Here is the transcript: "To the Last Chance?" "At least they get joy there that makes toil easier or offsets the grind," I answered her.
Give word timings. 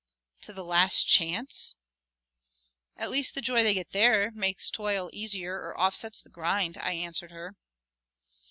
"To 0.41 0.51
the 0.51 0.63
Last 0.63 1.03
Chance?" 1.07 1.75
"At 2.97 3.11
least 3.11 3.35
they 3.35 3.41
get 3.41 3.45
joy 3.45 3.85
there 3.91 4.25
that 4.31 4.33
makes 4.35 4.71
toil 4.71 5.11
easier 5.13 5.53
or 5.57 5.79
offsets 5.79 6.23
the 6.23 6.29
grind," 6.31 6.75
I 6.79 6.93
answered 6.93 7.29
her. 7.29 7.55